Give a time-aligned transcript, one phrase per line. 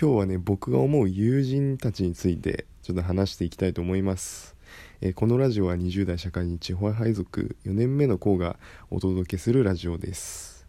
[0.00, 4.54] 今日はね僕が思う友人たちについてちょっと話していきたいと思います、
[5.00, 8.60] えー、このラジオは20代社会人地方配属4年目の子が
[8.92, 10.68] お届けするラジオです。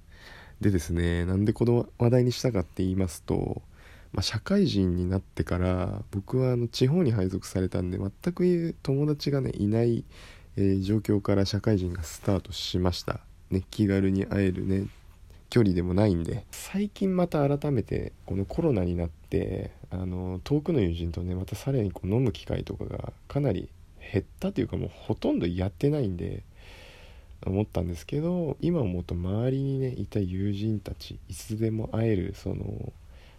[0.62, 3.62] でですねなんでこの話題にしたかって言いますと、
[4.14, 10.06] まあ、社会人になってから僕はあの地方に配属されたんで全く友達がねいない、
[10.58, 13.20] えー、状況から社会人がスタートしました。
[13.52, 14.88] ね気軽に会えるね
[15.50, 23.70] 距離でもないんで最近また改めてこのコロナになってあの遠くの友人とねまたさらにこう飲む機会とかがかなり
[24.12, 26.44] 減ったというかもうほとんどやってないんで
[27.46, 32.92] 思ったんですけど今思うと周りにねいた友人たちいつでも会えるその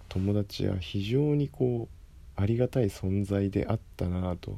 [0.09, 4.56] 友達は非常にこうありがたい存在であったなと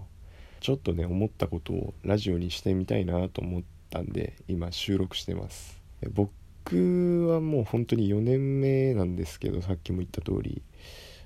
[0.61, 5.77] ちょっとね思ったことをラジオにしてみたいなと思ったんで今収録してます。
[6.15, 6.31] 僕
[6.65, 10.63] 僕はもう本当に4年目なんですけどさっきも言った通り。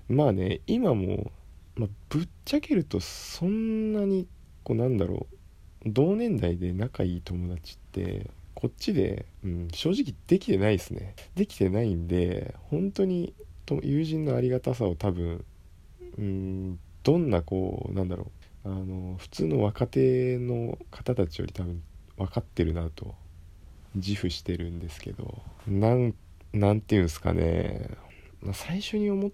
[0.08, 1.30] まあね今も、
[1.74, 4.28] まあ、ぶっちゃけるとそんなに
[4.64, 5.36] こうなんだろう。
[5.88, 11.14] 同年代で仲いい友達ってこっちで、うん、正直できてないですね。
[11.36, 13.34] できてないんで本当に
[13.82, 15.44] 友人のありがたさを多分
[16.18, 18.32] うんどんなこうなんだろ
[18.64, 18.68] う。
[18.68, 21.82] あの普通の若手の方たちより多分
[22.16, 23.14] 分かってるなと
[23.96, 26.14] 自負してるんですけどなん
[26.52, 27.90] なんていうんですかね、
[28.40, 29.30] まあ、最初に思っ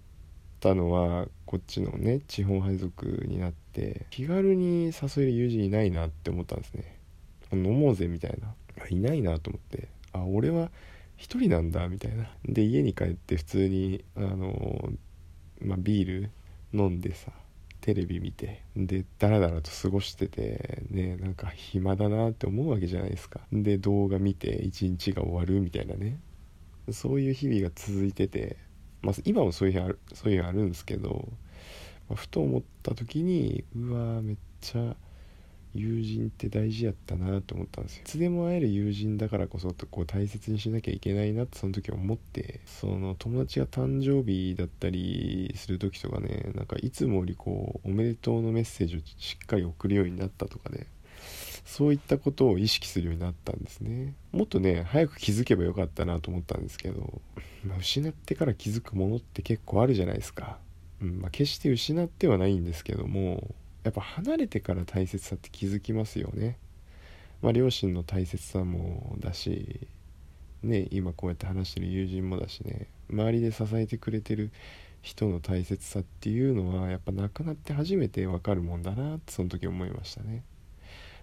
[0.61, 6.99] たのはこっちのね地方配属になって気軽に誘える友人いないなって思ったんですね。
[7.53, 8.55] 飲もうぜみたいな。
[8.89, 9.89] いないなと思って。
[10.13, 10.71] あ俺は
[11.17, 12.31] 一人なんだみたいな。
[12.45, 14.91] で家に帰って普通にあの
[15.61, 16.31] まあ、ビール
[16.73, 17.31] 飲んでさ
[17.83, 23.41] テレビ見てでダラダラと過ごしててねなんか暇だなって思うわけじゃないですか。
[23.53, 26.19] で動画見て一日が終わるみたいなね。
[26.91, 28.57] そういう日々が続いてて、
[29.03, 31.29] まあ、今もそういう日あるそういう日あるんですけど、
[32.09, 34.97] まあ、ふと思った時にうわめっちゃ
[35.75, 38.03] 友人って大事やったなと思ったんですよ。
[38.03, 42.61] いつでも会える友人だからこそこう大切にしなきゃいけないなってその時思って。
[42.67, 50.87] その友達が誕生日だったりする時とかねなんかいつもよりこうおめでとうのメッセージをしっかり送るようになったとかね。
[51.65, 54.15] そういったことを意識するようになったんですね。
[54.33, 57.23] もっとね早く気づけばよかったなと思ったんですけど、
[57.65, 60.59] まあ、失ってから気づくものって結構あるじゃないですか、
[61.01, 66.59] うんまあ、決して失ってはないんですけどもやっぱ離れてから大切さって気づきますよね。
[67.43, 69.89] まあ、両親の大切さもだし、
[70.63, 74.53] ね、今こうやって話してる友人もだしね周りで支えてくれてる
[75.03, 80.45] 人の大切さっていうのはやっぱ亡くなって初めて分かるもんだなってその時思いましたね。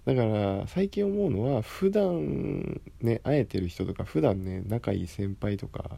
[0.05, 5.91] だから最近思うのは普段ね会えてる人とか普段ね仲いい先輩とか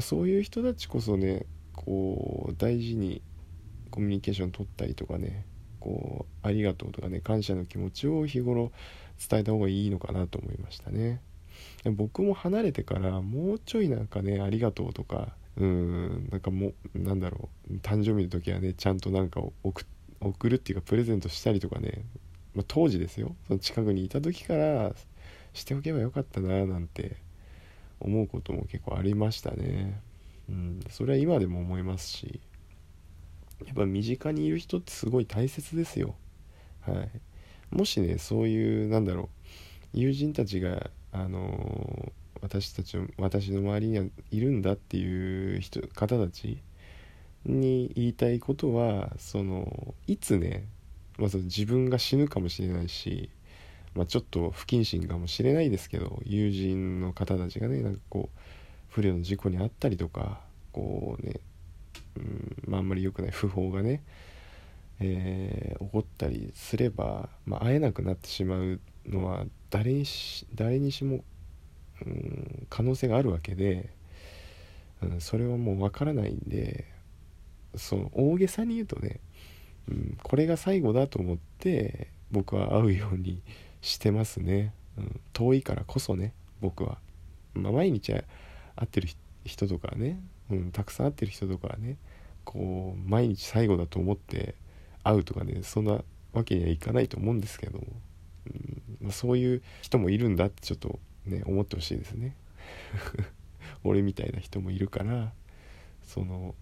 [0.00, 3.22] そういう人たちこそねこう大事に
[3.90, 5.46] コミュニケーション取ったりとかね
[5.84, 8.72] こうありがとうとかね感謝の気持ちを日頃
[9.28, 11.20] 伝えた方がいいのかなと思いましたね。
[11.92, 19.84] 僕も離れてからもうちょいなんかねありがとうとかうんなんかもうなんだろう誕生日の時はねちゃんとなんか送
[20.20, 22.02] 送るっていうかプレゼントしたりとかね、
[22.54, 23.36] まあ、当時ですよ。
[23.46, 24.94] その近くにいた時から
[25.52, 27.16] しておけばよかったななんて
[28.00, 30.00] 思うことも結構ありましたね。
[30.48, 32.40] うんそれは今でも思いますし。
[33.64, 36.14] やっぱ身近にいる人ってすごい大切ですよ。
[36.82, 37.10] はい、
[37.70, 39.28] もしねそういうなんだろう
[39.98, 46.58] 友人たちがあのー、私たちの私の周りにはいるんだっていう人方たち
[47.46, 50.66] に言いたいことはそのいつね
[51.18, 53.30] まず自分が死ぬかもしれないし、
[53.94, 58.38] まあ、ちょっと不謹慎かもしれないですけど友人の方たちがねなんかこう
[58.88, 60.40] 不慮の事故に遭ったりとか
[60.72, 61.40] こうね
[62.16, 64.02] うんまあ、あんまり良くない訃報がね、
[65.00, 71.24] えー、起こったりすれば、まあ、会えなくなってしまうのは誰にし誰にしも、
[72.06, 73.90] うん、可能性があるわけで、
[75.02, 76.86] うん、それはもう分からないんで
[77.74, 79.20] その大げさに言うとね、
[79.88, 83.42] うん、これが最後だと思って僕は会うように
[83.80, 86.98] してますね、うん、遠いからこそね僕は、
[87.54, 88.24] まあ、毎日会
[88.84, 89.08] ってる
[89.44, 90.20] 人とかね
[90.50, 91.96] うん、たくさん会ってる人とかはね
[92.44, 94.54] こう毎日最後だと思って
[95.02, 96.00] 会うとかねそんな
[96.32, 97.82] わけにはいかないと思うんですけど、う
[98.50, 102.36] んま、そういう人もいるんだってちょっとね思ってほしいですね。
[103.84, 105.32] 俺みたいな人もいるから
[106.02, 106.54] その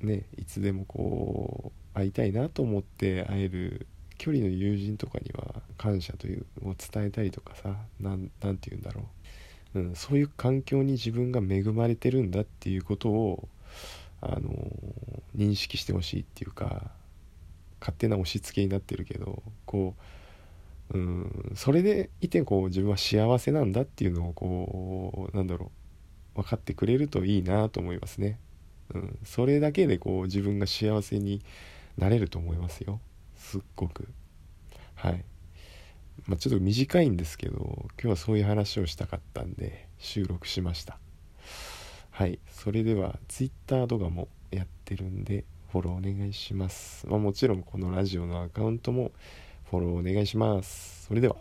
[0.00, 3.86] ねいつでもこう会いたいなと思って会える
[4.18, 9.04] 距離の友人とかには感謝というを伝えたりとかさ何て言うんだろう。
[9.76, 13.48] うん、そういう環境に自分が恵まれてるんだっていうことを、
[14.22, 14.50] あの
[15.36, 16.90] 認識してほしいっていうか
[17.80, 19.94] 勝手な押し付けになってるけどこ
[20.90, 25.70] ううんそれでいてこう自分は幸せなんだっていうのをこうなんだろ
[26.34, 28.38] う分かってくれるといいなと思いますね。
[28.94, 31.42] うん、それだけでこう自分が幸せに
[31.98, 33.00] なれると思いますよ。
[33.36, 34.08] すっごく。
[34.94, 35.24] はい。
[36.26, 40.98] まあ、ちょっと短いんですけど今日はそういう話をしたかったんで収録しました。
[42.10, 42.38] はい。
[42.50, 49.12] それでは Twitter 動画もやってるんでフォローお願いします、まあ、もちろんこのラジオのアカウントも
[49.70, 51.06] フォローお願いします。
[51.06, 51.36] それでは。